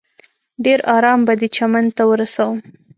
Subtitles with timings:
[0.65, 2.57] ډېر ارام به دې چمن ته ورسوم.